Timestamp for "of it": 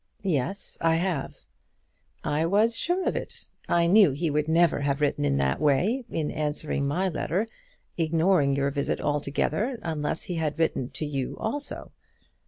3.07-3.49